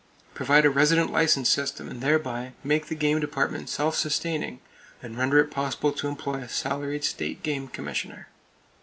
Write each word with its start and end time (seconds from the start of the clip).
Provide 0.33 0.65
a 0.65 0.69
resident 0.71 1.11
license 1.11 1.47
system 1.47 1.87
and 1.87 2.01
thereby 2.01 2.53
make 2.63 2.87
the 2.87 2.95
game 2.95 3.19
department 3.19 3.69
self 3.69 3.95
sustaining, 3.95 4.59
and 4.99 5.15
render 5.15 5.37
it 5.37 5.51
possible 5.51 5.91
to 5.91 6.07
employ 6.07 6.37
a 6.37 6.49
salaried 6.49 7.03
State 7.03 7.43
Game 7.43 7.67
Commissioner. 7.67 8.27